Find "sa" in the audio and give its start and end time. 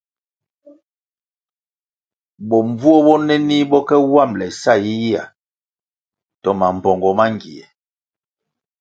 4.61-4.73